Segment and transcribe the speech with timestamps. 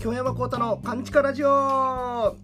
[0.00, 1.48] 京山幸太のカンチカラジオ。
[1.48, 2.34] は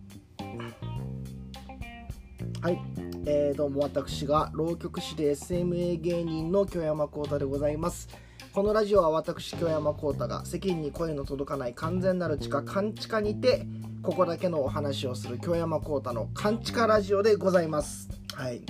[2.70, 2.78] い、
[3.26, 8.08] えー、どうも私が浪曲師で SMA 芸人の京山幸太でございます。
[8.52, 13.66] このラジオは私京山幸太が世間に声の届かない完全なる地下カンチカにて
[14.04, 18.08] ここだけのお話をする京山幸太のカンチカラジオでございます。
[18.32, 18.58] はい。
[18.58, 18.62] い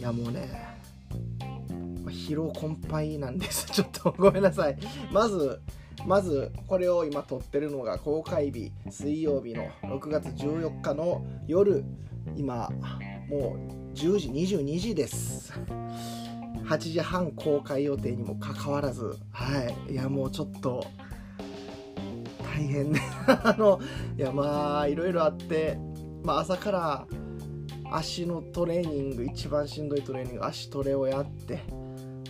[0.00, 0.71] やもうね
[2.12, 3.66] 疲労困憊なんです。
[3.72, 4.76] ちょっとごめんなさい。
[5.10, 5.60] まず
[6.06, 11.84] まずこれを今撮ってるのが公開日水曜日の6月14日の夜。
[12.36, 12.70] 今
[13.28, 15.52] もう10時22時です。
[16.64, 19.16] 8時半公開予定にもかかわらず。
[19.32, 19.92] はい。
[19.92, 20.84] いやもうちょっと
[22.42, 22.92] 大変。
[22.92, 23.80] ね あの
[24.16, 25.78] いやまあいろいろあって。
[26.22, 27.06] まあ朝から
[27.90, 31.60] 足のトレーニング一番しんどいトレーニング足トレをやって。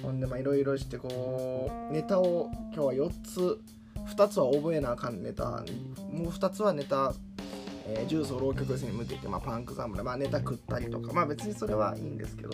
[0.02, 3.60] ほんでまあいろいろしてこうネタを今日は4つ
[4.14, 5.64] 2つは覚えなあかんネタ
[6.12, 7.14] もう2つはネタ、
[7.86, 12.50] えー、重曹浪曲寄せに向けて、まあ、パンクガムで、まあ、ネタ食ったりとかまあ別にそれはいいんですけど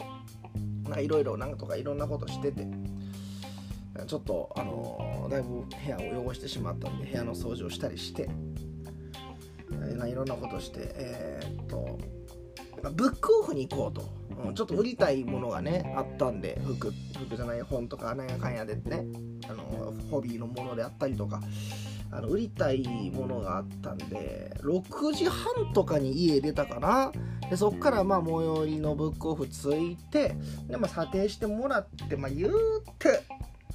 [0.98, 2.66] いろいろなんとかいろんなことしてて
[4.06, 8.28] ちょっとあのー、だいぶ部屋を汚してしまったんで部屋の掃除をしたりして
[10.06, 11.98] いろんなことしてえー、っと
[12.92, 14.08] ブックオフに行こうと、
[14.50, 19.04] う、ちょっと売りたいものがねあったんで服服じゃない本とかなんやかんやでね。
[19.48, 21.40] あのホビーのものであったりとか
[22.10, 27.12] あの売りたいものがあったんで6時半とかに家出たかな。
[27.50, 30.34] でそっからまあ最寄りのブックオフ着いて
[30.66, 32.52] で、まあ、査定してもらって、まあ、言う
[32.98, 33.22] て、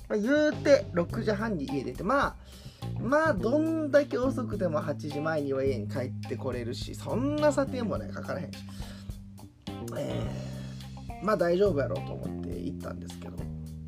[0.08, 2.36] まあ、言うて6時半に家出てまあ
[3.00, 8.58] まあどんだけ遅くても8時前には家に帰ってこれるしそんな査定もねかからへんし。
[9.98, 10.53] えー、
[11.24, 13.38] まあ大丈夫やろうと思って行ったんですけど。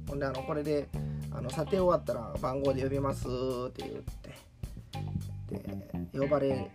[0.07, 0.87] ほんであのこれで
[1.31, 4.35] あの査定終わったら番号で呼びますって言って。
[6.11, 6.71] で呼ばれ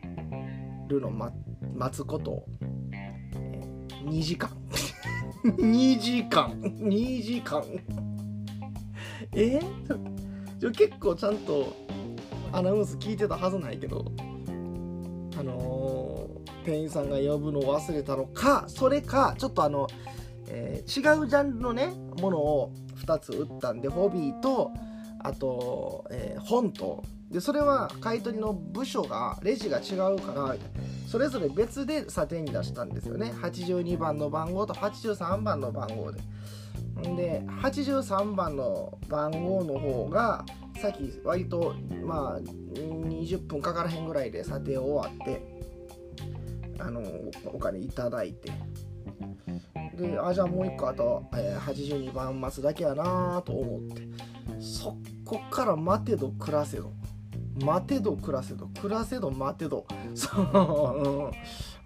[0.88, 2.44] るの、待つこと、
[4.04, 4.50] 2時間。
[5.44, 6.50] 2時間。
[6.60, 7.64] 2時間。
[9.32, 11.72] えー、結構ちゃんと
[12.52, 14.04] アナウンス聞いてたはずないけど
[15.38, 19.86] あのー、店員さんが呼ぶの忘れたのかそれかちょっとあの、
[20.52, 22.72] えー、違うジャンルのねものを
[23.04, 24.72] 2つ売ったんでホビーと
[25.22, 27.02] あと、えー、本と。
[27.30, 30.56] でそれは買い取りの部署がレジが違うから
[31.06, 33.32] それぞれ別で査定に出したんですよね。
[33.40, 36.20] 82番の番号と83番の番号で。
[37.16, 40.44] で83番の番号の方が
[40.80, 41.74] さっき割と
[42.04, 45.40] まあ20分かからへんぐらいで査定終わって
[46.80, 47.00] あの
[47.46, 48.50] お金いただいて。
[49.96, 54.02] であじゃあもう一個あと、えー、82番待つだけやなと思って。
[54.60, 56.92] そこから待てど暮らせど。
[57.62, 58.66] 待てど暮らせど。
[58.80, 59.86] 暮らせど待てど。
[60.14, 61.32] そう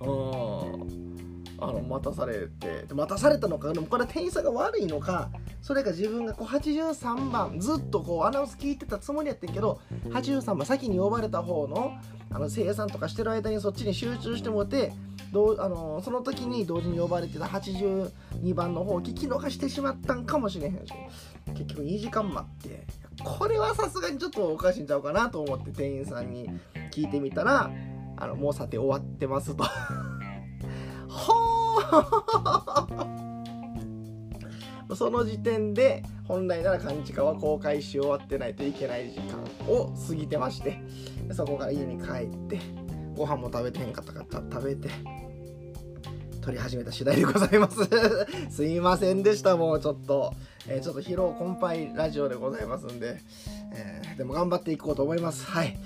[0.00, 1.04] うん。
[1.60, 2.86] あの待たされて。
[2.92, 5.30] 待たされたのかでもこれ店員さんが悪いのか。
[5.64, 11.94] それが自分がこう83番ずっとこうアナウンス聞いてたつもりやってんけど83番先に呼ばれた方の
[12.30, 14.92] あの生産とかしてる間にそっちに集中してもって
[15.34, 20.92] どうあのその時に同時に呼ばれてた82番の方を聞き逃してしまったんかもしれへんし。
[21.54, 22.86] 結局2時間待って。
[23.24, 26.48] これはさすがにちょっとおかしいんちゃうかなと思って店員さんに
[26.92, 27.68] 聞いてみたら
[28.16, 29.64] あのもうさて終わってますと。
[31.08, 33.24] ほー。
[34.94, 40.78] その時点で本来なら勘違いは公開し終わってないといけない時間を過ぎてまして。
[41.32, 42.60] そこから家に帰って
[43.16, 45.23] ご飯も食べてへんかったから食べて。
[46.44, 47.88] 撮り始めた次第でございます。
[48.54, 50.34] すいませんでしたもうちょっと、
[50.68, 53.18] えー、ちょっと疲労困憊ラジオでございますんで、
[53.72, 55.46] えー、でも頑張っていこうと思います。
[55.46, 55.78] はい。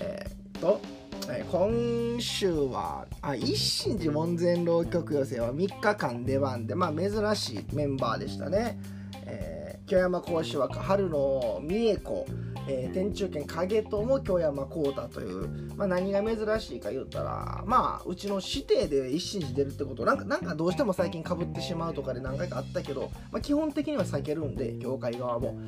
[0.00, 0.80] えー、っと
[1.28, 8.80] え今週はあ一心寺門前浪曲寄せは3日間出番で、まあ、珍しいメンバーでしたね。
[9.26, 9.59] えー、
[9.90, 12.26] 京山講師枠春の三重子、
[12.68, 25.58] えー、天中県影友京山幸太という、まあ、何が珍しいか言ったらまあうちの指定で一心寺出るってことなんかなんかどうしても最近かぶってしまうとかで何回かあったけど、まあ、基本的には避けるんで業界側も。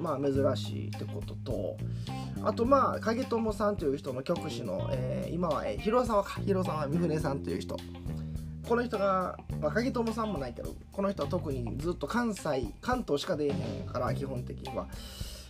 [0.00, 1.76] まあ珍しいってことと
[2.42, 7.76] あとまあ影友さんという人の局師の、えー、今は、えー、広沢か広沢美船さんという人。
[8.68, 14.88] この人が、まあ、影友さんもないけどこの人は特にずっと関西関東しか出えへんから基本的には、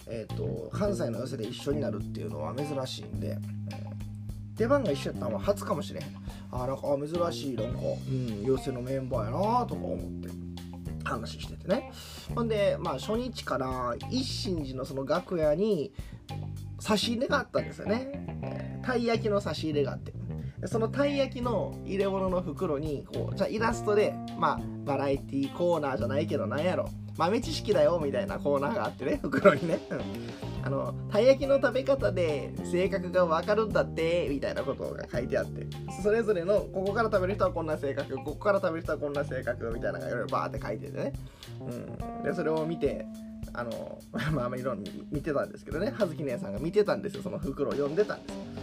[0.06, 6.06] えーと、関西の寄せで一緒になるっていうのは珍しいんで、えー、出番が一緒やったのは初かもしれへん。
[6.50, 10.28] あなんか珍しいなんか、うん、寄せのメンバーやなとか思って
[11.04, 11.92] 話しててね。
[12.34, 15.92] ほんでまあ初日から一心寺のその楽屋に
[16.78, 18.10] 差し入れがあったんですよね、
[18.42, 20.12] えー、たい焼きの差し入れがあって。
[20.66, 26.88] そのたい焼きの入れ物の袋にこうじゃイラストでまあバラエティコーナーじゃないけどなんやろ。
[27.18, 29.78] 豆知識だよみたいなコーナーがあってね袋にね、
[30.64, 35.66] あのたい焼きの食べ方で性格が分かるんだってみたいなことが書いてあって。
[36.02, 41.12] それぞれのここから食べる人はこんな性格ここから食べる人はこんな性格みたいなのがいろいろバーって書いててね、
[41.60, 43.04] うん、でそれを見て
[43.52, 43.98] あの
[44.32, 45.92] まあまあいろんな見てたんですけどね。
[45.94, 47.22] 葉月姉さんが見てたんですよ。
[47.22, 48.61] その袋を読んでたんです。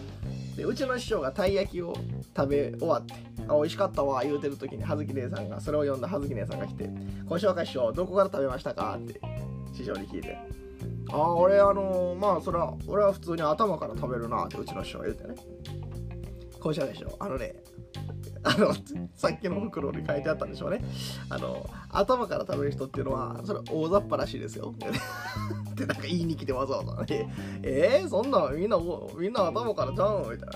[0.60, 1.96] でうちの師匠がたい焼きを
[2.36, 3.14] 食べ終わって
[3.48, 6.90] 「あ美味しかったわ」言うてる時に葉月姉さんがそれを読んだ葉月姉さんが来て
[7.30, 9.22] 「小紹介師匠どこから食べましたか?」って
[9.74, 10.38] 師匠に聞いて
[11.12, 15.36] 「ああ俺あのー、まあそれは俺は普通に頭から食べるな」ってうちの師匠が言うてね
[16.60, 17.56] 「小紹介師匠あのね
[18.44, 18.74] あの
[19.16, 20.82] さっきの袋に書いてあったんでしょうね。
[21.30, 24.74] あの頭から食べる人っていうのはそれ大雑把らしいですよ。
[25.72, 27.30] ってなんか言いに来てわざわざね。
[27.64, 28.78] えー、そんなみんな
[29.18, 30.50] みんな頭からちゃうみたい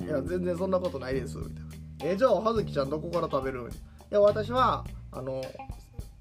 [0.00, 0.06] な。
[0.06, 1.38] いや全然そんなことないです。
[1.38, 1.60] みたいな。
[2.04, 3.84] えー、じゃあ葉月ちゃんどこから食べるみたいな。
[3.84, 5.42] いや私はあの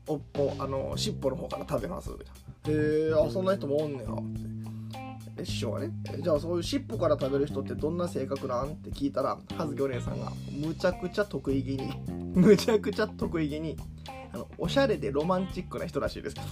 [0.08, 2.12] おっぽあの尻尾の方から食べます。
[2.12, 2.80] みたいな。
[2.80, 4.10] へえー、あそんな人もおんねや。
[4.10, 4.53] って
[5.44, 5.92] 師匠はね。
[6.22, 8.68] じゃあそういう尻尾から食べる人ってどんな性格なん？
[8.74, 11.92] って聞いたら葉月お姉さんがむちゃくちゃ得意げに
[12.36, 13.76] むちゃくちゃ得意げに
[14.34, 16.36] あのおしゃれでロマンチックな人らしいです。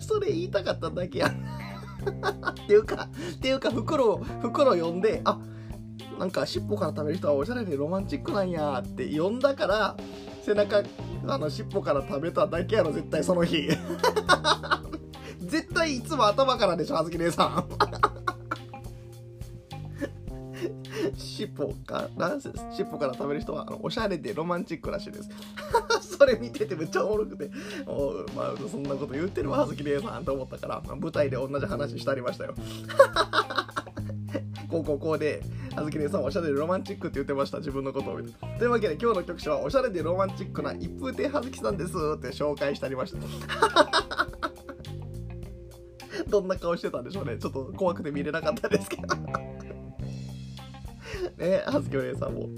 [0.00, 1.28] それ言いたかっただけや。
[2.50, 5.38] っていうかっていうか袋袋読んであ
[6.18, 9.96] なんか尻尾から食べる人はおしゃれでロマンチックなんやって読んだから
[10.44, 10.82] 背中
[11.26, 13.68] あの尻尾から食べただけやろ絶対その日。
[15.40, 17.64] 絶対いつも頭からでしょあずき姉さん。
[21.16, 22.38] 尻尾から
[22.72, 25.30] 尻尾から食べる人はあのおしゃれでロマンチックらしいです。
[26.18, 27.50] それ見ててめっちゃおもろくて。
[27.86, 32.54] おまあそんなこと言ってるわあずき姉さんと思ったから、まあ、舞台で同じ話してありましたよ。
[34.68, 35.42] こうこうこうで
[35.76, 37.58] あずき姉さんおしゃれでロマンチックって言ってました。
[37.58, 38.20] 自分のことを
[38.58, 43.18] というわけで今日の曲者はおしゃれでロマンチックな一風亭葉月さんですって紹介してありました。
[46.28, 47.38] どんな顔してたんでしょうね。
[47.38, 49.02] ちょっと怖くて見れなかったですけど。
[51.38, 52.48] ね葉月お姉さんも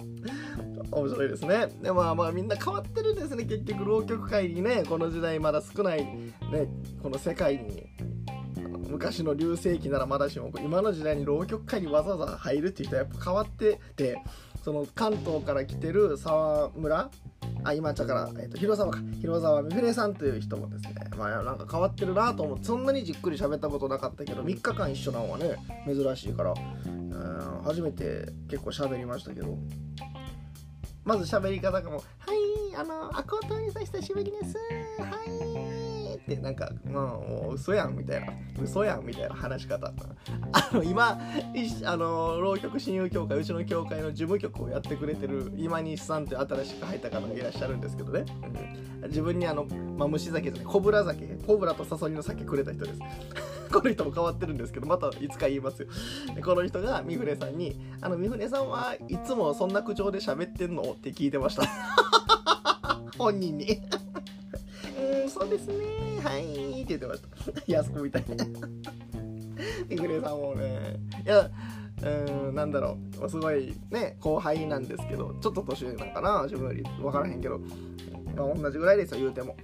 [0.91, 1.67] 面白いですね。
[1.83, 4.85] でまあまあみんな変わってるんですね結局浪曲界にね。
[4.89, 6.33] この時代まだ少ないね
[7.03, 7.87] この世界に。
[8.89, 14.19] 昔の流星期ならまだしも今の時代に浪曲界にわざわざ入るっていう人はやっぱ変わってて
[14.65, 17.11] その関東から来てる沢村
[17.63, 19.01] あ今茶から、えーと、広沢か。
[19.21, 20.95] 広沢みふれさんという人もですね。
[21.17, 25.57] まあなんか変わってるなと思ってそんなにじっくり喋ったことなかったけど3日間一緒なのはね
[25.87, 29.57] 珍しいからうん初めて結構喋りましたけど。
[31.05, 34.57] まず喋り方がもう「はいあのアコートにさ久しぶりです。
[35.01, 35.26] はい。
[36.33, 38.33] ってなんか、まあ、もう嘘やんみたいな。
[38.63, 39.93] 嘘やんみたいな話し方
[40.53, 41.21] あの今
[41.85, 48.25] あの浪曲親友協会うちの協会の事務局をやってくれてる今西さんって新しく入った方がいらっしゃるんですけどね、
[49.03, 53.01] うん、自分にあの、まあ、虫酒じゃないコブラ酒コブラとサソリの酒くれた人です。
[53.73, 55.89] この人も変わってるんですけどまたいつか言いますよ。
[56.43, 61.65] この人が三船さんに「あの三船さんはいつもそんな口調で喋ってんの?」って聞いてました。
[63.19, 63.81] 本人に。
[65.23, 67.73] うんそうですねはいって言ってました。
[67.73, 68.45] やすこみたいな。
[69.89, 71.49] イグレさんもね、いや、
[72.03, 76.83] うん、なんだろう、すごいね、後輩なんですけど、ちょっと年上なんかな、自分より。
[77.01, 77.59] 分からへんけど、
[78.37, 79.57] まあ、同じぐらいですよ、言うても。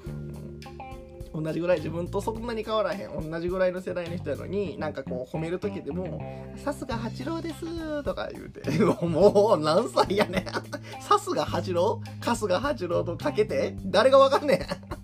[1.35, 3.31] 同じぐらい自分とそんなに変わらへん。
[3.31, 6.21] 同じぐらいの世代の人やのになんかこう褒める時でも
[6.63, 7.65] 「さすが八郎です」
[8.05, 8.63] とか言うて。
[9.07, 11.03] もう何歳やねん。
[11.03, 12.03] さすが八郎？
[12.21, 13.75] 春日八郎とかけて？
[13.87, 15.02] 誰がわかんねん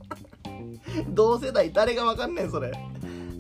[1.11, 2.73] 同世代誰がわかんねんそれ。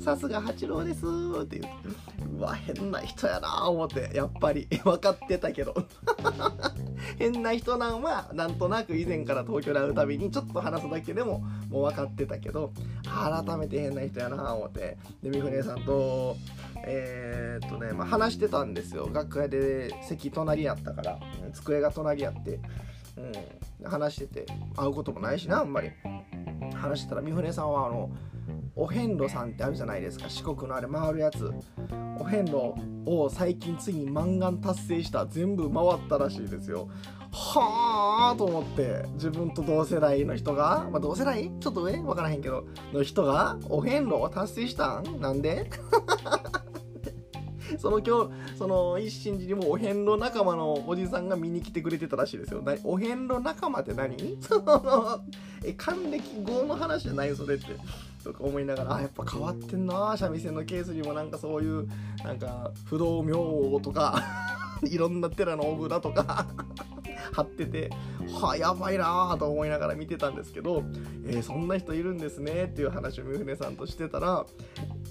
[0.00, 1.04] さすが八郎です。
[1.42, 4.10] って言ううわ変な人やな思って。
[4.14, 4.66] やっぱり。
[4.84, 5.74] 分かってたけど。
[7.18, 12.72] 変な人なんはなんとなく以前から東京で会うたびにちょっと話すだけでももう分かってたけど。
[13.04, 14.96] 改めて変な人やな思って。
[15.22, 16.36] でみふねさんと
[16.84, 19.10] えー、っとね、まあ、話してたんですよ。
[19.12, 21.18] 楽屋で席隣やったから。
[21.52, 22.60] 机が隣やって、
[23.82, 24.46] うん、話してて。
[24.76, 25.90] 会うこともないしなあんまり。
[26.74, 28.10] 話してたら三船さんはあの
[28.74, 30.28] お遍路さんってあるじゃないですか。
[30.28, 31.52] 四国のあれ回るやつ。
[32.18, 32.74] お遍路
[33.06, 36.88] を最近ついに満願達成した全部回ったらしいですよ。
[37.30, 39.04] はあと思って。
[39.14, 41.50] 自分と同世代の人が、まあ、同世代？
[41.60, 45.20] ちょっと上分からへんけどの人がお遍路を達成したん？
[45.20, 45.68] なんで？
[47.78, 52.62] その今日その一心寺にもお遍路仲間のおじさんが見に来てくれてたらしいですよ。
[52.82, 54.16] お遍路仲間って何？
[55.64, 57.66] え還暦後の話じゃないそれって
[58.24, 61.88] とか思いながらあやっぱ変わってんな三味線のケースにもなんかそういう
[62.24, 64.22] なんか不動明王とか
[64.84, 66.46] いろんな寺のお札とか
[67.32, 67.90] 貼ってて
[68.32, 70.84] はあやばいなと思いながら見てたんですけど、
[71.26, 74.46] えー、そんな人いるんですねっていう話を三船さんとしてたら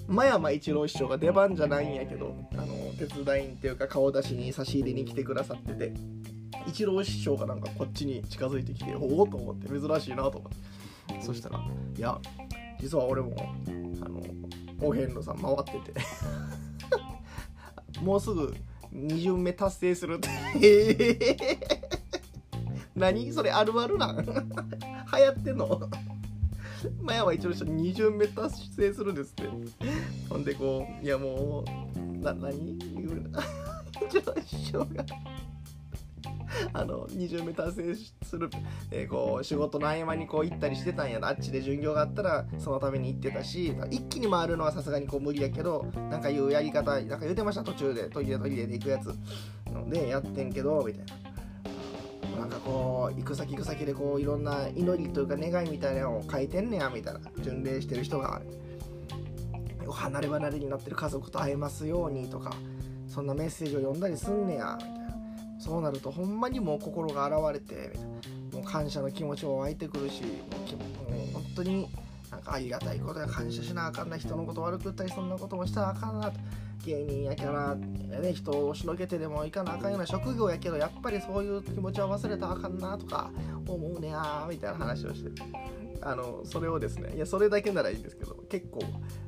[0.06, 2.66] 真山一郎師匠が出番じゃないんやけどあの
[2.98, 5.92] 手伝いっていうか顔出しに差し入れに来てくださってて
[6.66, 11.22] 一郎師匠がなんかこっちに近づいてきておおと思って珍しいなと思って。
[11.22, 11.58] そしたら
[11.96, 12.18] いや
[12.80, 13.34] 実は俺も
[14.02, 14.22] あの
[14.80, 16.00] お遍路さん回ってて。
[18.02, 18.54] もうすぐ
[18.94, 21.58] 2巡目達成するって。
[22.94, 24.16] 何それあるあるなん。
[24.24, 25.88] 流行ってんの？
[27.02, 29.44] 前は一応2巡目達成するんですって。
[30.28, 31.64] ほんでこういやも
[31.96, 32.78] うな何？
[32.78, 33.42] 言うな
[34.06, 35.04] 一郎師匠が
[36.72, 38.50] あの2巡目達成する、
[38.90, 41.28] えー、こう仕事の合間にこう行ったりしてたんやな。
[41.28, 49.14] あっちで巡業があったらそのために行ってたし一気に回るのはさすがにこう無理やけどなんかいうやり方なんか言うてました途中で途切れ途切れで行くやつ。
[49.88, 51.28] でやってんけどみたいな。
[52.38, 57.20] なんかこう行く先行く先でこういろんな祈りというか願いみたいなのを書いてんねやみたいな。
[57.40, 58.40] 巡礼してる人が。
[59.90, 62.52] 離れ離れになってる家族と会えますようにとか
[63.06, 64.97] そんなメッセージを読んだりすんねやみたいな。
[65.58, 67.92] そうなるとほんまにもう心が現れて
[68.52, 70.28] もう感謝の気持ちも湧いてくるしも
[71.08, 71.88] うもう本当に
[72.30, 76.38] なんかありがたいことや感謝しなあかんな人のこと悪く言ったりそんなこともしたらあかんなと。
[76.84, 83.30] 芸人やから、ね、人を押しのけてでもいかなあかんような職業やけどやっぱりそういう気持ちは忘れたらあかんなとか
[83.66, 85.30] 思うねやみたいな話をして。
[86.00, 88.78] あのそれをですねいやそれだけならいいんですけど結構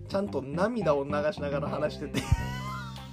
[0.08, 2.22] ちゃんと涙を流しながら話してて。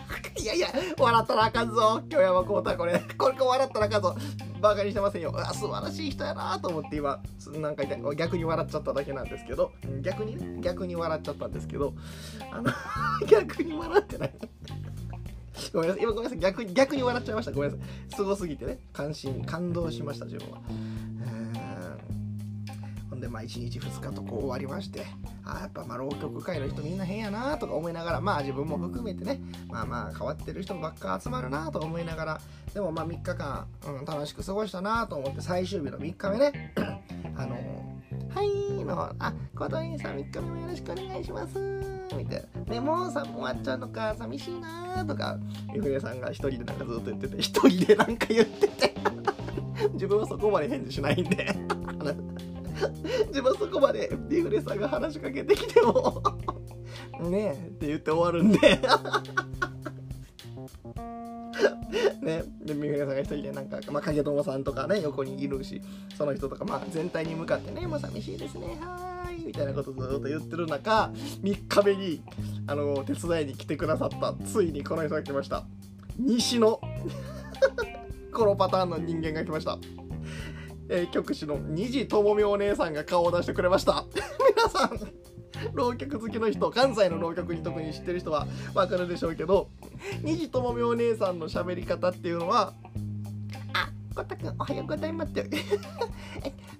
[0.41, 2.01] いやいや、笑ったらあかんぞ。
[2.09, 2.99] 今日山こうたこれ。
[3.17, 4.15] これか笑ったらあかんぞ。
[4.61, 5.33] バカにしてませんよ。
[5.35, 7.21] あ、素晴らしい人やなと思って今、
[7.59, 7.83] なんか
[8.15, 9.71] 逆に笑っちゃっただけなんですけど、
[10.01, 11.93] 逆にね、逆に笑っちゃったんですけど、
[12.51, 12.71] あの
[13.27, 14.33] 逆に笑ってない。
[15.73, 17.51] ごめんなさい、今ごめんなさい、逆に、逆に笑っちゃいました。
[17.51, 18.15] ごめんなさい。
[18.15, 20.61] すごすぎてね、感心、感動しました、自分は。
[23.09, 25.05] ほんでまあ1日2日とこう終わりまして
[25.55, 29.39] あやっぱまあ浪曲界の人みんな変やなとか思いながらまあ自分も含めてね
[29.69, 32.41] まあまあ変わってる人ばっか集まるなと思いながら
[32.73, 36.73] でもまあ3日間、うん、楽しく過ごしたなと思って最終日の3日目ね
[37.35, 37.55] あの
[38.29, 41.59] はいの、あ、ことにさん3日目もよろしくお願いします。
[42.15, 42.63] みたいな。
[42.65, 45.37] でもうさ、終わっちゃうのか、寂しいなとか、
[45.73, 48.95] ゆふれさんが一人でなんかずっと言ってて、一人でなんか言ってて
[49.93, 51.45] 自分はそこまで返事しないんで
[53.27, 56.21] 自分そこまでリフレさんが話しかけてきても
[57.29, 58.59] ねえって言って終わるんで。
[62.21, 65.81] ね、で三船さんが一人でなんか、まあ、影友さんとかね横にいるし
[66.17, 71.09] その人とか、まあ、全体に向かってね「もう寂しいですねはーい」みたいなことずっと言ってる中
[71.41, 72.21] 3日目に
[72.67, 75.65] あの手伝いに来てくださったついにこの人が来ました。
[76.19, 76.81] 西の
[78.33, 79.79] このパターンの人間が来ました。
[80.89, 84.05] えー、局師の虹ともみお姉さんが顔を出してくれました。
[84.55, 84.99] 皆さん
[85.73, 89.69] 浪曲好きの人関西の浪曲に特に知ってる人はわかるでしょうけど
[90.21, 92.73] 虹ともみお姉さんの喋り方っていうのは
[93.73, 95.49] 「あコタくんおはようございます」 え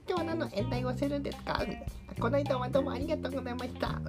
[0.07, 1.59] 今日何の演題をするんですか?」
[2.19, 3.99] この間はどうもありがとうございました」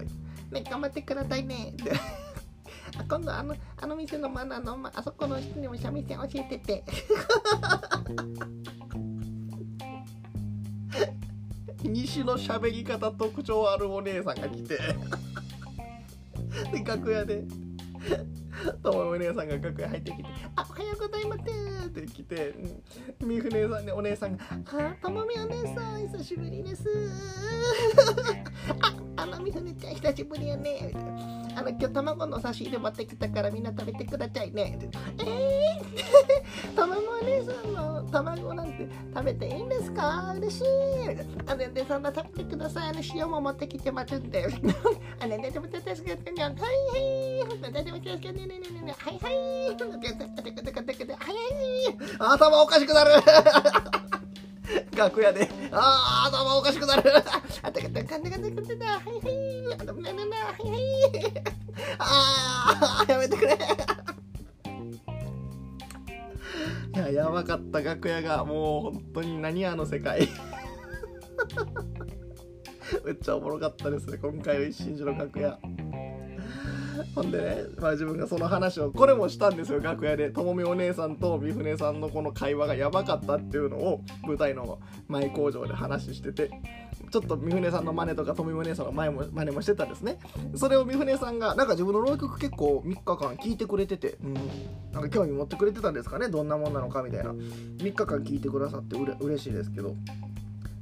[0.51, 1.75] ね頑張ってくださいね」
[3.09, 6.85] 今度あのあの店のマナーのまあそこの人にも三味線教えてて。
[11.83, 14.79] 西の喋り方特徴あるお姉さんが来て。
[16.73, 17.45] で楽屋で。
[18.83, 20.25] ともお姉さんが楽屋入ってきて
[20.57, 21.43] 「あおはようございます」
[21.87, 22.55] って来て
[23.25, 30.93] みふ姉さんねお姉さんが「あともみお姉さん久しぶりです」ゃん久しぶりやね」。
[31.57, 34.79] あの今日卵の差し入れ持ってきたからみんな食べてくださいね。
[35.19, 40.35] えー、卵お姉さんの卵なんて食べていいんですか？
[40.37, 40.65] 嬉しい。
[41.49, 42.91] あのでそんな食べてください。
[42.91, 44.47] あの塩も持ってきてますんで。
[45.21, 46.05] あので食べてください。
[46.05, 47.43] はいはい。
[47.51, 48.33] 食べてください。
[48.35, 49.35] ねねねねはいはい。
[49.35, 49.75] はい
[51.01, 51.97] はい。
[52.21, 53.11] 頭おかしくなる。
[54.95, 57.03] 楽屋で、ああ、頭おかしくなる。
[57.17, 59.48] あたかたかんだかんだかんだ、はいはい、
[61.99, 63.59] あ、あ、やめてくれ。
[66.95, 70.29] いや、やばかった楽屋が、もう本当に何あの世界。
[73.05, 75.59] めっちゃおもろかったですね、今回の一心寺の楽屋。
[77.15, 80.31] ほんでね、まあ、自分がその話をこれもしたんですよ楽屋で。
[80.31, 84.79] ともみお姉さんと三船さんのこの会話がやばかったっていうのを舞台の
[85.09, 86.51] 前工場で話してて
[87.11, 90.19] ちょっと三船さんの真似とかともみお姉さんの前も真似もしてたんですね。
[90.55, 94.35] それを三船さんがなんか自分の浪曲結構3日間聞いてくれてて、うん、
[94.93, 97.31] なんか興味持ってくれてたんですかねどんなもんなのかみたいな。
[97.33, 99.95] 3日間聞いてくださってうれ嬉しいですけど。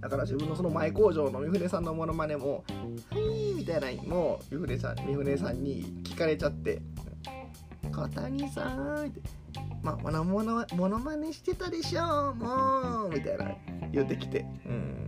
[0.00, 2.64] だから自分のその前工場の三船さんのモノマネも
[3.10, 6.80] 「はい」みたいなのも三船さん三船さんに聞かれちゃって
[7.92, 9.20] 「小谷さん」って
[9.82, 13.50] 「まあモノモノモノマネしてたでしょうもう」みたいな
[13.92, 15.06] 言ってきて「うん。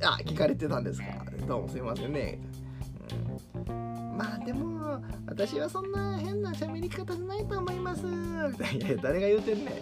[0.00, 1.06] あ聞かれてたんですか。
[1.46, 2.38] どうもすいませんね」
[3.68, 8.04] うん、まあでも私はそんな変な喋り方じゃないと思います。
[8.06, 9.02] みたいな。
[9.02, 9.72] 誰が言うてんね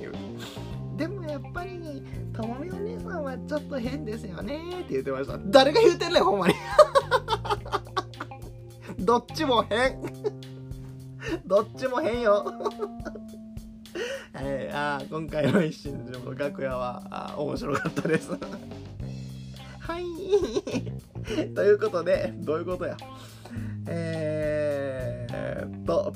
[0.95, 0.97] ん。
[0.97, 2.03] でもやっぱり
[2.37, 5.39] ともみお姉さんはちょっと変ですよねって言ってました。
[5.47, 6.55] 誰が言うてんねんほんまに。
[9.01, 9.99] どっちも変。
[11.47, 12.45] どっちも変よ。
[14.35, 18.31] は い、あ今回の一心の楽屋はあ面白かったです。
[19.79, 20.05] はい。
[21.55, 22.97] ということでどういうことや。
[23.89, 26.13] えー、っと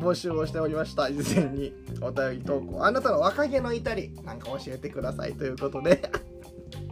[0.00, 1.10] 募集をしておりました。
[1.12, 2.84] 事前にお便り投稿。
[2.84, 5.34] あなたの若気の至りなんか教えてください。
[5.34, 6.00] ということで。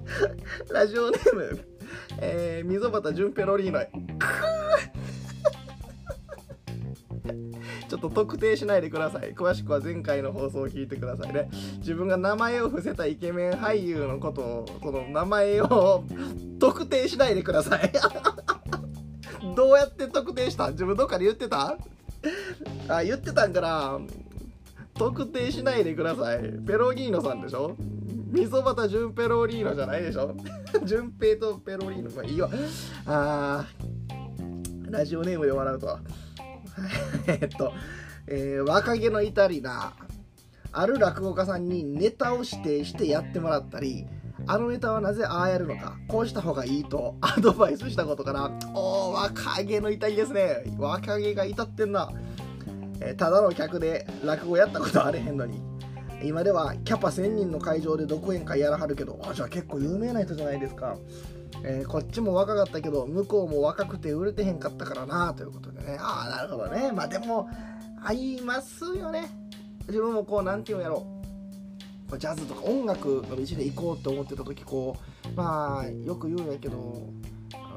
[0.71, 1.61] ラジオネーム、
[2.21, 3.91] えー、溝端純ペロリーノへ
[7.89, 9.35] ちょっと特定しないでください。
[9.35, 11.49] 詳しくは前回の放送を聞いてくださいね。
[11.79, 16.05] 自分が名前を伏せたイケメン俳優のことをその名前を
[16.59, 17.93] 特定しないでください。
[19.55, 20.71] どうやって特定した？
[20.71, 21.79] 自分どっかで言ってた？
[22.89, 24.01] あ、言ってたんかな
[24.95, 26.41] 特定しないでください。
[26.67, 27.77] ペロギーノさんでしょ？
[28.31, 30.35] みそばたジュンペロリーノじゃないでしょ？
[30.85, 32.11] ジュンペイとペロリーノ。
[32.11, 32.51] まあいいわ。
[33.07, 36.01] あー、ラジオネームで笑うとは。
[37.27, 37.73] えっと、
[38.27, 39.93] えー、若気の至りな、
[40.73, 44.07] ある落語家さんにネタを指定してやってもらったり、
[44.47, 50.65] あのネタはなぜああやるのか、こうした方がいいと アドバイスしたことから、おー、若気の至りですね。
[50.79, 52.11] 若気が至ってんな。
[53.01, 55.61] えー、ただの客で落語やったことあれへんのに。
[56.23, 60.97] 今ではキャパ1000人の会場で独演会やらはるけど、あ、じゃあ結構有名な人じゃないですか。
[61.63, 65.97] えー、こっちも若かったけど、向こうも若くて売れてへんかったからなということでね。
[66.01, 66.93] ああ、なるほどね。
[66.93, 67.49] まあでも、
[68.03, 69.29] 合いますよね。
[69.87, 71.14] 自分もこう、なんていうんやろう。
[72.19, 77.09] ジャズとか音楽の道で行こうって思ってた時こうまあよく言うんやけど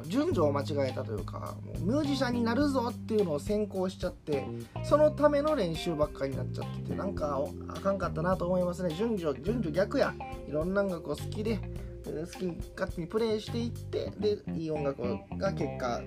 [0.06, 4.46] 順序を間違えたというかミュージシャンになるぞっていうのを先行しちゃって
[4.84, 8.94] そのための練習ばっかりになっちゃっててなんかあかんかったなと思いますね。
[8.96, 10.13] 順序順序逆や。
[10.48, 11.58] いろんな音楽を好きで
[12.06, 12.46] 好き
[12.78, 15.02] 勝手にプレイしていってでいい音楽
[15.38, 16.02] が結果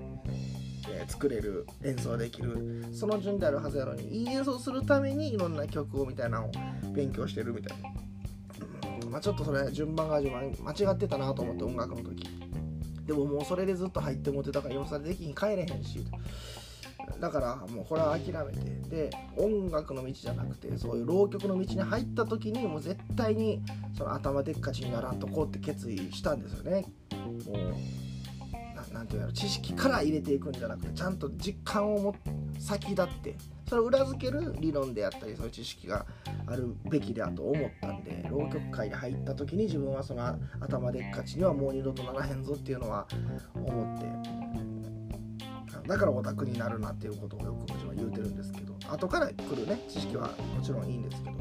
[1.09, 2.87] 作れる演奏できる。
[2.93, 6.51] その順であるはずやのにいい演奏するためにいろんな曲をみたいなのを
[6.95, 7.91] 勉強してるみたいな。
[9.11, 12.29] まあ、ちょっとそれ順番が間違ってたなと思って音楽の時。
[13.07, 16.07] でももうそれでずっと入って持ってたから今更できに帰れへんし。
[17.19, 18.81] だからもうこれは諦めて。
[18.89, 23.63] で音楽の道じゃなくてそういう浪曲の道に入った時にもう絶対に
[23.97, 26.85] その頭でっかちにならんとこうって決意したんですよね。
[27.47, 27.77] もう
[28.93, 32.17] 何て言うの知識から入れていくんじゃなくてちゃんと実感をも
[32.59, 33.37] 先立って
[33.71, 36.05] それを裏付ける理論であったりそういう知識が
[36.49, 43.07] あるべきだと思ったんで浪曲界に入った時に自分はその頭でっかちにはもう二度とならへんぞっていうのは
[43.55, 51.37] 思ってだからオタクになるなっていうことをよく自分は言うてるんですけど後から来るね知識はもちろんいいんですけど、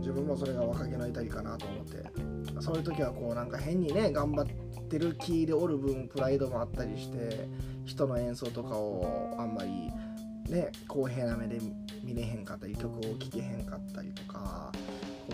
[0.00, 4.46] 自分もそれが若気の至りかなと思ってそういう時はこうなんか変にね頑張っ
[4.88, 7.48] てる気でおる分プライドもあったりして
[7.86, 9.90] 人の演奏とかをあんまり
[10.48, 11.58] ね公平な目で
[12.02, 14.72] 見れへんかったり曲を聴けへんかったりとか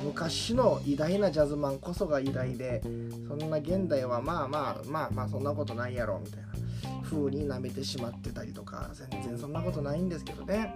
[0.05, 2.81] 昔の偉大なジャズマンこそが偉大で
[3.29, 10.75] そんな現代はまあまあまあまあそんなことないやろみたいな風に舐めてしまってたりとか全然そんなことないんですけどね。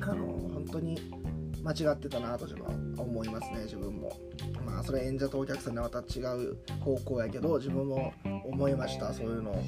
[0.00, 0.98] あの本当に
[1.62, 4.12] 間違ってたなと自分は思いますね自分も。
[4.66, 8.12] まあそれ演者とお客さんでまた違う方向やけど自分も
[8.44, 9.62] 思いましたそういうの。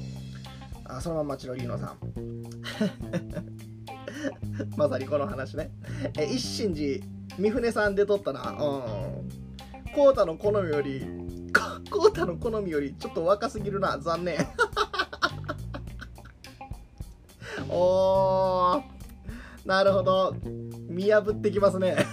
[0.85, 1.97] あそのままチロリーノさん。
[4.77, 5.71] まさにこの話ね。
[6.17, 7.05] え一心寺
[7.37, 8.51] 三船さんで撮ったな。
[8.51, 8.57] うん。
[9.93, 11.27] コータの好みより
[11.89, 13.97] コータの好みよりちょっと若すぎるな。
[13.99, 14.37] 残念。
[17.69, 18.83] おー。
[19.65, 20.35] なるほど。
[20.87, 21.97] 見破ってきますね。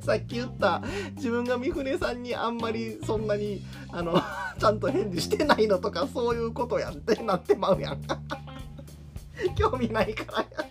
[0.00, 0.82] さっき言った
[1.16, 4.20] 自分が三船さんにあんまりそんなにあの
[4.58, 8.02] ちゃんと返事してないのとかそういうことやってなってまうやん。
[9.54, 10.64] 興味ないから。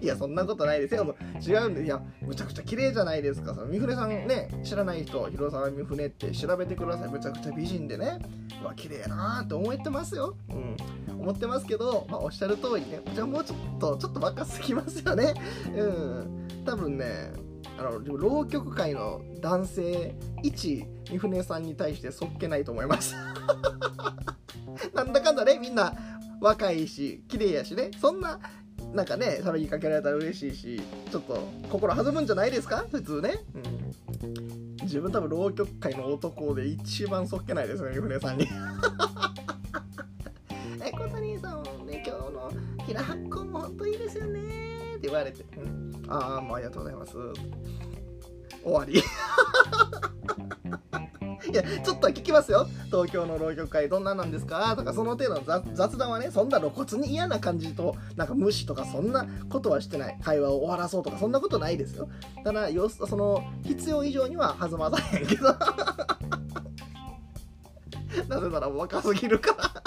[0.00, 1.04] いやそんなことないですよ。
[1.04, 3.54] もう違うんでいやむちゃくちゃ綺麗じゃないですか。
[3.54, 7.08] その三船さんね知らない人広沢三船って調べてください。
[7.08, 8.18] むちゃくちゃ美人でね。
[8.62, 10.36] うわ綺麗だなって思ってますよ。
[10.50, 10.76] うん。
[11.20, 13.00] 思ってますけど、まあ、おっしゃる通りね。
[13.14, 15.34] じゃあもうちょっとちょっと若すぎますよね。
[15.74, 16.48] うん。
[16.64, 17.32] 多分ね
[17.78, 23.14] あの浪曲界の男性一三船さんに対してそっけないと思います。
[24.94, 25.94] なんだかんだねみんな。
[26.40, 27.90] 若いし綺麗やしね。
[28.00, 28.38] そんな
[28.92, 31.38] なんかね騒ぎかけられたら嬉しいしちょっと
[31.70, 32.84] 心弾むんじゃないですか？
[32.90, 33.40] 普通ね、
[34.22, 38.46] うん、自分多分浪曲界の男で一番そっけないですね三船さんに。
[40.84, 42.52] え小谷さんね今日の
[42.86, 44.40] 平発酵も本当いいですよね。
[44.96, 47.12] って言われて、うん、ああもうありがとうございます。
[48.62, 49.02] 終わり
[51.50, 52.66] いや、ちょっと聞きますよ。
[52.86, 54.74] 東京の浪曲会どんななんですか？
[54.76, 60.18] とか、その程度の雑談はね、そんな露骨に嫌な感じと、なんか無視とか、そんなことはしてない。
[60.22, 62.08] 会話を終わらそうとか、そんなことないですよ。
[62.44, 65.54] ただ、よその、必要以上には弾まさへんけど。
[68.28, 69.82] なぜなら若すぎるから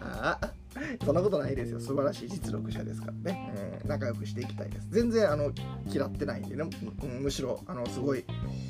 [0.00, 0.50] ああ。
[1.04, 1.80] そんなことないですよ。
[1.80, 3.80] 素晴らしい実力者ですからね。
[3.82, 4.88] うん、仲良くしていきたいです。
[4.90, 5.52] 全然、あの、
[5.86, 6.68] 嫌ってないんでね。
[7.02, 8.24] うん、むしろ、あの、すごい、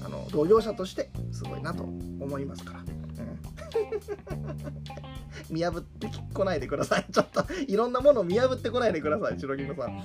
[0.05, 2.81] あの、同業者として、すごいなと思いますから。
[2.81, 2.87] うん。
[5.51, 7.07] 見破ってこないでください。
[7.12, 10.05] ちょっと、いろんなものを見破ってこないでください、白木野さん。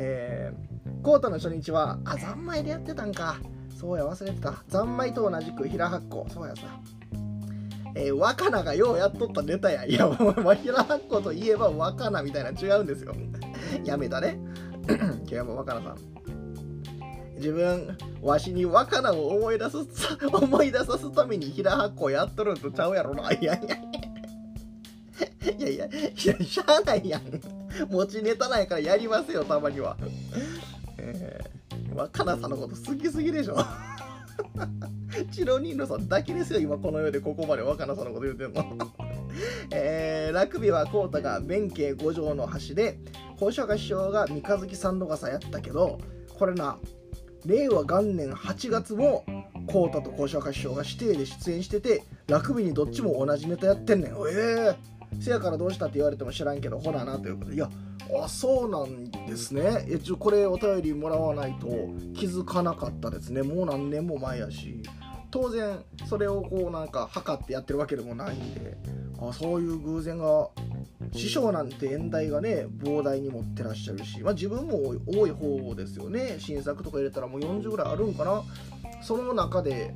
[0.00, 3.38] えー、コータの初日は、あ、三昧でやってたんか。
[3.74, 4.64] そうや、忘れてた。
[4.68, 6.26] 三昧と同じく平八個。
[6.28, 6.80] そうやさ。
[7.98, 9.84] えー、若菜がようやっとったネタや。
[9.84, 13.12] いや、まひらはっこといえば若菜みたいな違うんですよ。
[13.84, 14.38] やめたね。
[15.26, 15.98] 今日も若菜さん。
[17.34, 19.78] 自分、わしに若菜を思い出す、
[20.32, 23.30] 思い出さすためにひらはっこやっとるんとちゃうやろな。
[23.34, 23.76] いやいや。
[25.58, 27.22] いやいや、いや、しゃあないやん。
[27.90, 29.96] 持ちネタないからやりますよ、たまには。
[30.98, 33.56] えー、若菜さんのこと好きすぎでしょ。
[35.30, 38.64] チロニーノさんだけですよ、今この世でここまで若菜さんのこと言うてんの。
[39.72, 42.98] えー、ラグビーはコータが弁慶五条の橋で、
[43.32, 45.98] 交渉が師匠が三日月三度笠やったけど、
[46.38, 46.78] これな、
[47.46, 49.24] 令和元年8月も、
[49.66, 54.12] コータと交渉が師匠が指定で出演してて、ラグビーにどっちも同じネタやってんねん。
[54.12, 57.70] ええー、せやからどうしたって言われても知らんけど、ほらなということで、いや、
[58.14, 59.86] あそうなんですね。
[59.88, 61.66] えちょこれお便りもらわないと
[62.14, 63.42] 気づかなかったですね。
[63.42, 64.82] もう何年も前やし。
[65.30, 68.76] 当然それをこうなんか測ってやってるわけでもないんで。
[69.20, 70.48] あそういう偶然が
[71.12, 76.36] 師匠なんて演題がね膨大に持ってらっしゃるし、まあ、自分も多い方ですよね。
[76.38, 78.42] 新作とか入れたらもう40ぐらいあるんかな。
[79.02, 79.94] その中で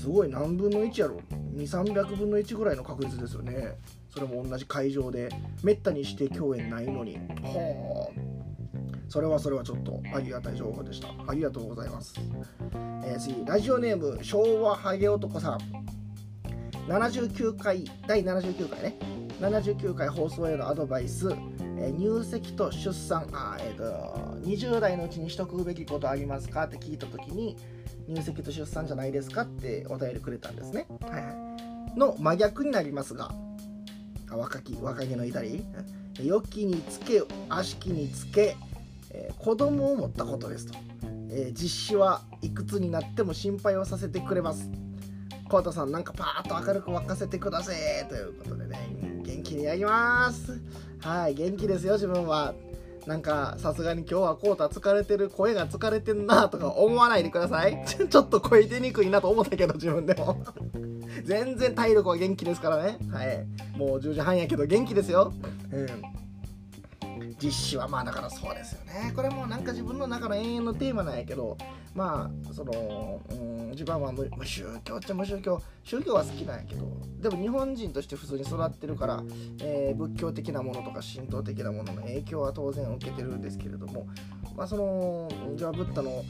[0.00, 1.20] すごい何分の1やろ。
[1.54, 3.76] 2300分の1ぐらいの確率ですよね。
[4.12, 5.30] それも同じ会場で
[5.62, 7.16] めったにして共演ないのに。
[7.16, 8.32] はあ
[9.08, 11.08] それはそれはちょっとありがたい情報でした。
[11.26, 12.14] ありがとうございます、
[13.04, 15.58] えー、次ラジオネーム昭和ハゲ男さん。
[16.88, 18.96] 79回第79回ね。
[19.38, 23.28] 79回放送へのアドバイス、えー、入籍と出産。
[23.34, 27.58] あ、えーと、20代のうちにしとくべきことありますかって聞いた時に
[28.08, 31.30] 入籍と出産じゃないですかってお便りくれたんですね、はいは
[31.94, 33.30] い、の真逆になりますが
[34.36, 35.64] 若き若気の至り？
[36.22, 38.56] 良きにつけ悪しきにつけ、
[39.10, 40.78] えー、子供を持ったことですと、
[41.30, 44.70] えー、実施はいくつになっても心配をさせてくれます。
[45.48, 47.76] コータさんなんかパーッと明るく沸かせてください
[48.08, 48.78] ということでね
[49.22, 50.60] 元気にやります。
[51.00, 52.54] はい元気ですよ自分は。
[53.06, 57.84] なんかさすがに今日はコータ疲れてる声が疲れてんなとか思わないでください。
[57.86, 60.40] ちょっと声出にくいなと思ったけど自分でも。
[61.24, 62.98] 全然体力は元気ですからね。
[63.10, 63.46] はい。
[63.76, 65.32] もう10時半やけど元気ですよ。
[65.72, 66.22] うん。
[67.42, 69.12] 実施はまあだからそうですよね。
[69.14, 71.56] これもなんか自分の中の永遠のテーマなんやけど
[71.94, 75.60] まあその、うん、自分は無宗教っちゃ無宗教。
[75.84, 76.86] 宗教は好きなんやけど
[77.20, 79.22] でも日本人として普通に育ってるから、
[79.62, 84.06] えー、仏教的なものとか神道的なものの影響は当然受けてるんですけれども
[84.56, 86.24] まあそのじゃあブッダの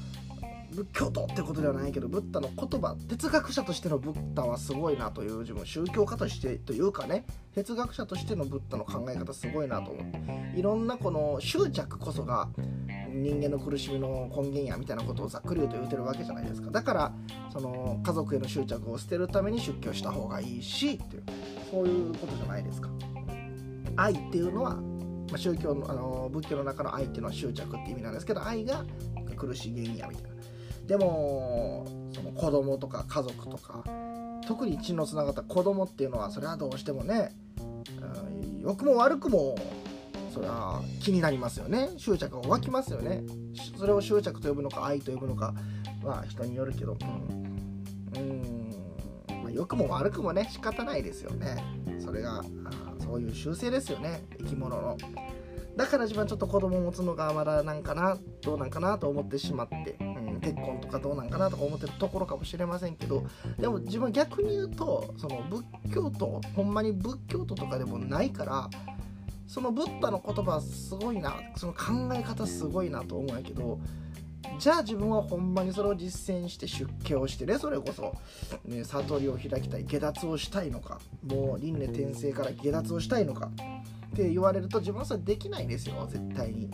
[0.73, 12.49] 仏教徒ってことではないけどブッダの言葉哲学者としてのブッダはすごいなという自分宗教家としてというかね哲学者としてのブッダの考え方すごいなと思っていろんなこの執着こそが
[13.13, 16.71] 人間の苦しみの根源やみたいなことをざっくり言うと言うてるわけじゃないですか。
[16.71, 17.13] だから
[17.53, 21.23] その家族への執着を捨てるために出家した方がいいしっていう
[21.71, 22.89] そういうことじゃないですか。
[23.97, 24.77] 愛っていうのは、
[25.31, 28.85] ま、宗教のあの仏教の中の愛っていうのは執着って意味なんですけど愛が
[29.37, 30.32] 苦しい原因やみたいな。
[30.93, 33.83] でもその子供とか家族とか
[34.47, 39.57] 特に血のつながった子供っていうのはそれはどうしてもね、うん、良くも悪くも
[40.35, 41.89] それは気になりますよね。
[41.97, 43.23] 執着が湧きますよね。
[43.79, 45.55] それを執着と呼ぶのか愛と呼ぶのか
[46.05, 46.99] は人によるけど
[48.15, 51.57] うんうんまあ、良くも悪くもね仕方ないですよね。
[52.05, 52.43] それが
[53.03, 54.27] そういう習性ですよね。
[54.41, 54.99] 生き物の。
[55.75, 59.97] だから自分はちょっと子供を持つのがまだなんかなどうなんかなと思ってしまって、
[60.43, 63.25] 結婚とかどうなんかなとか思ってるところかもしれませんけど
[63.59, 68.71] でも自分逆に言うとその仏教徒ほんまに仏教徒とかでもないから
[69.47, 73.79] そのブッダの言葉すごいなその考え方すごいなと思うんやけど
[74.59, 78.15] じゃあ自分はほんまにそれを実践して出家をしてねそれこそ、
[78.65, 83.51] ね、悟りを開きたい下脱をしたいのかもう輪廻転生から下脱をしたいのか
[84.13, 86.71] って言われると自分はそれできないんですよ絶対に、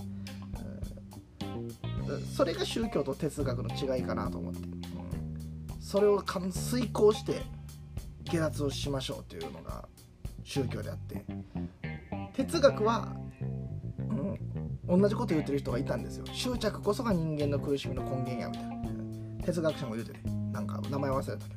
[2.35, 4.61] それが宗教と哲学の違いかなと思って、
[5.81, 7.43] それを遂行して
[8.25, 9.89] 下脱をしましょうというのが
[10.45, 11.25] 宗教であって。
[12.35, 13.17] 哲学は、
[14.87, 16.25] うん、同じこと言ってる人がいたんですよ。
[16.33, 19.45] 執着こそが人間の苦しみの根源やみたいな。
[19.45, 20.21] 哲学者も言うてて
[20.53, 21.55] なんか名前忘れたけ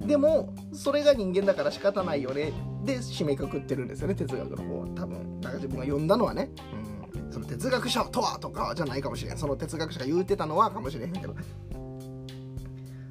[0.00, 0.06] ど。
[0.06, 2.52] でもそれが人間だから仕方ないよね。
[2.84, 6.91] で締めくくってるんですよね哲学の方多分なんか自分が読んだのはね、うん、
[7.32, 9.38] その哲学者とはとかじゃないかもしれん。
[9.38, 11.34] その哲学者が言うてたのはかもしれへんけど。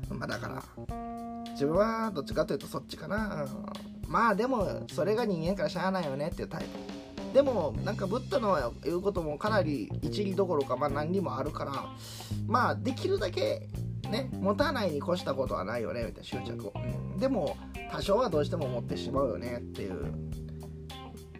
[0.10, 0.64] まあだから
[1.52, 3.48] 自分はどっちかというとそっちかな。
[4.08, 7.34] まあでもそれが人間からしゃあないよねっていうタイプ。
[7.34, 11.86] でもなんかブッダの言うこともかなり一理どころかまあ何にもあるから
[12.46, 13.70] まあできるだけ
[14.10, 17.56] ね持たないに越したことはないよねみたいな執着を、うん、でも
[17.90, 20.14] 多少はどうしても持ってしまうよねっていう。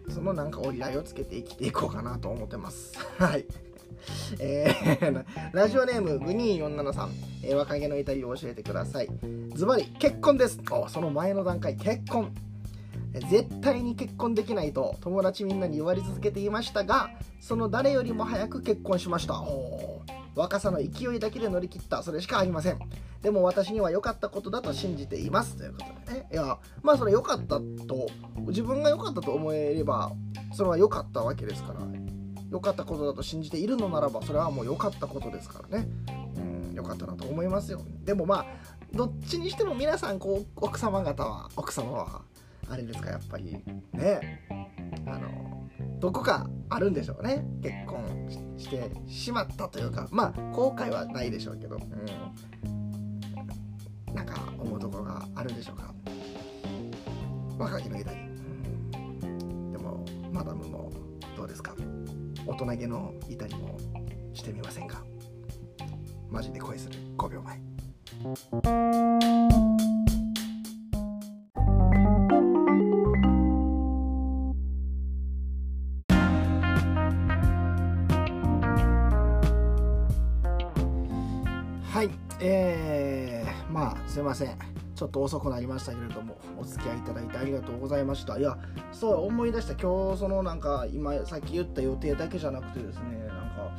[0.08, 2.98] そのなんか折り合いをつけて生きていこうかなと思ってます。
[3.18, 3.44] はい。
[4.40, 7.08] えー、 ラジオネームグニー473、
[7.44, 9.08] えー、若気の至りを教えてください。
[9.54, 10.60] ズバリ結婚です。
[10.70, 12.32] おその前の段階結婚。
[13.30, 17.10] 絶対に結婚できないと友達みんなに言われ続けていましたが
[17.40, 19.38] その誰よりも早く結婚しました。
[19.38, 20.00] お
[20.34, 22.02] 若さの勢いだけで乗り切った。
[22.02, 22.78] それしかありません。
[23.22, 25.56] でも私には良かったことだと信じています。
[25.56, 26.28] ということでね。
[26.32, 28.08] いやまあそれ良かったと
[28.48, 30.12] 自分が良かったと思えれば
[30.52, 31.80] それは良かったわけですから
[32.50, 35.88] 良かったことだと信じているのならばそれはもう良かったことですからね。
[36.36, 37.82] うん良かったなと思いますよ。
[38.04, 38.46] でもまあ
[38.92, 42.22] どっちにしても皆さんこう奥様方は奥様は
[42.68, 44.46] あれですかやっぱりね。
[45.06, 45.51] あの
[46.02, 47.46] どこかあるんでしょうね。
[47.62, 48.04] 結婚
[48.58, 50.08] してしまったというか。
[50.10, 51.78] まあ後悔はないでしょうけど、う
[54.10, 55.94] ん、なんか思うところがあるんでしょうか。
[57.56, 58.20] 若気の至り、う
[59.26, 60.90] ん、でもマダムも
[61.36, 61.72] どうですか。
[62.48, 63.78] 大人げの至りも
[64.34, 65.04] してみませんか。
[66.28, 66.98] マジで恋する。
[67.16, 67.60] 5秒前。
[84.12, 84.58] すいません。
[84.94, 88.38] ちょっと遅くなりましたけれどもお付き合いいただいてありがとうございました。
[88.38, 88.58] いや
[88.92, 93.74] そう思い出した今日そのなんか今さっき言った予定だけじゃなくてですねなんか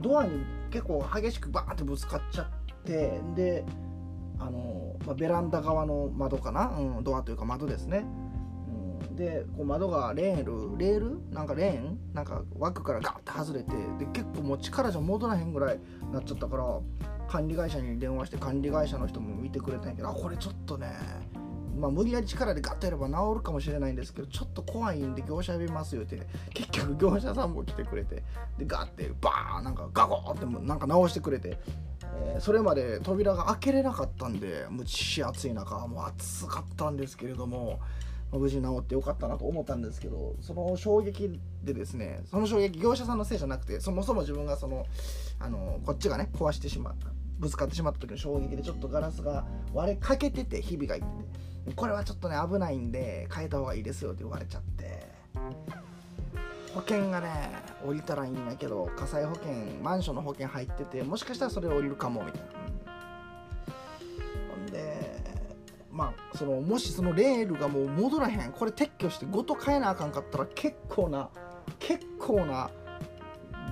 [0.00, 2.46] ドアに結構激しくバーンってぶつかっちゃっ
[2.82, 3.64] てで
[4.40, 8.04] あの、まあ、ベランダ側の窓かな、うん、ドアというか窓ですね、
[9.08, 11.20] うん、でこう窓がレールレール？
[11.32, 11.96] なんかレーン？
[12.12, 15.80] なんか枠からガッて外れてで結構もう力じゃ戻らへんぐらい
[16.12, 16.64] なっちゃったから
[17.30, 20.88] 管理会社に電話して管理会社の人も見てくれたんやけどあこれちょっとね
[21.78, 26.20] まあ、無理やり力でガッとやれば治るかもしれないんですけどちょっと怖いんで業者呼びますよって
[26.52, 28.16] 結局業者さんも来てくれて
[28.58, 31.58] でガッてバーンなんかガゴーってなんか直してくれて、
[32.02, 37.80] えー、それまで扉が開けれなかったんでむち暑い中もう暑かったんですけれども
[38.32, 44.86] 無事治ってよかったなと思ったんですけどその衝撃でですねその衝撃業者さんのせいじゃなくてそもそも自分がその
[45.38, 47.19] あのこっちがね壊してしまった。
[47.40, 55.10] ぶつかってしまった時の衝撃でちょっとガラスが割れかけててひびがいっててこれはちょっとね危ないんで変えた方がいいですよって言われちゃって。
[56.74, 57.50] 保険がね
[57.84, 62.46] 降りたらいいんやけど火災保険マンションの保険入っててもしかしたらそれ降りるかもみたいな、
[64.54, 65.20] ほんで
[65.90, 71.28] まあそのもしそのレールがもう戻らへんこれ撤去してごと変えなあかんかったら結構な
[71.80, 72.70] 結構な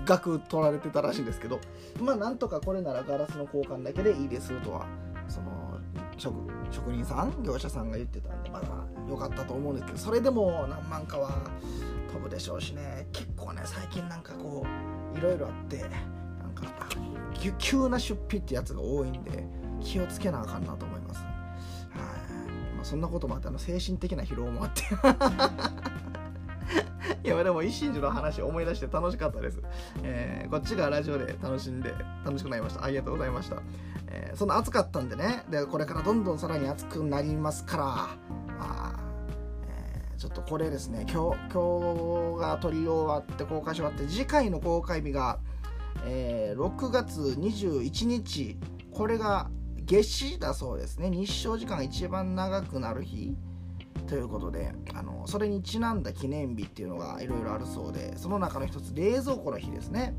[0.09, 1.61] 額取られてたらしいんですけど
[2.01, 4.87] まあなんとかこれならガラスの交換だけでいいですとは
[5.29, 5.79] その
[6.16, 6.35] 職
[6.71, 8.66] 職人さん業者さんが言ってたんでまだ
[9.09, 11.31] 良かったと思うんですけどそれでも何万かは
[12.11, 13.07] 飛ぶでしょうしね。
[13.12, 14.64] 結構ね最近なんかこ
[15.14, 15.90] ういろいろあってなん
[16.55, 16.88] か
[17.59, 19.47] 急な出費ってやつが多いんで
[19.81, 21.23] 気をつけなあかんなと思います。
[21.23, 21.29] は
[22.75, 24.83] い、ま、そんなこともあってあの精神的な疲労もあって。
[27.24, 29.61] いやでも一心寺の話思い出して楽しかったです、
[30.02, 32.85] えーこっちがラジオで楽しんで楽しくなりました。
[32.85, 33.57] ありがとうございました、
[34.09, 35.44] えーそんな暑かったんでね。
[35.50, 37.85] でこれからどんどんさらに暑くなりますから。
[38.61, 39.04] あ
[40.16, 41.07] ちょっとこれですね。
[41.09, 45.38] 今日今日が撮り終わって公開し終わって次回の公開日が、
[46.04, 48.59] えー6月21日。
[48.90, 49.48] これが
[49.87, 51.11] 夏至だそうですね。
[51.11, 53.37] 日照時間が一番長くなる日。
[54.09, 60.14] ということであのそれにちなんだ記念日っていうのがいろいろあるそうでその中の一つ冷蔵庫の日ですね。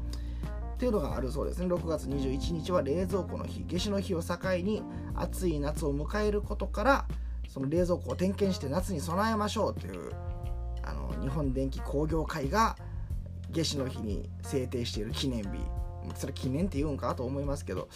[0.75, 1.67] っていうのがあるそうですね。
[1.67, 3.65] 6月21日は冷蔵庫の日。
[3.67, 4.81] 夏至の日を境に
[5.13, 7.05] 暑い夏を迎えることから
[7.49, 10.13] その冷蔵庫を点検して夏に備えましょうという
[10.83, 12.77] あの日本電気工業会が
[13.51, 15.49] 夏至の日に制定している記念日。
[16.15, 17.89] それ記念って言うんかと思いますけど。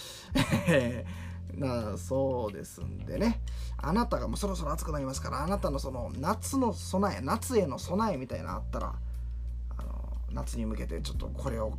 [1.57, 3.41] なそうですんでね。
[3.77, 8.95] あなたがもうそろそろ暑くなりますからあなたのその夏の備え夏への備えみたいなのあったら
[9.77, 11.73] あの夏に向けてちょっとこれを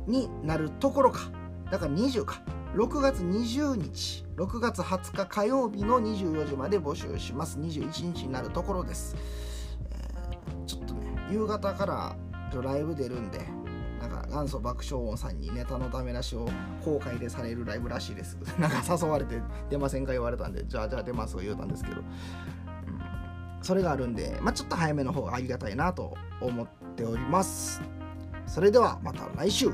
[0.08, 1.32] になるところか。
[1.71, 2.41] だから20か。
[2.76, 4.26] 6月20日。
[4.36, 7.58] 6月20日火曜日の24時まで募集します。
[7.60, 9.15] 21日になるところです、
[9.86, 12.17] えーちょっとね夕方から
[12.62, 13.39] ライブ出るんで
[14.04, 16.50] なんか元祖爆笑王さんにネタのダメ出しを
[16.84, 18.38] 公開でされるライブらしいです。
[18.60, 22.06] なんか誘われて出ませんか言われたんでじゃあじゃあ出ます言うたんですけど、うん。
[23.62, 27.82] それがあるんで、まあ、ちょっと早めの方がありがたいなと思っております。
[28.46, 29.72] それではまた来週。